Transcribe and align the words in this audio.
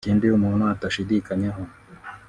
Ikindi 0.03 0.25
umuntu 0.37 0.63
atashidikanyaho 0.73 1.61